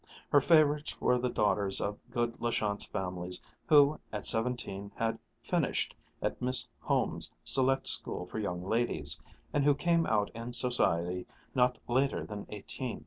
[0.31, 5.95] Her favorites were the daughters of good La Chance families who at seventeen had "finished"
[6.23, 9.19] at Miss Home's Select School for Young Ladies,
[9.53, 12.99] and who came out in society not later than eighteen.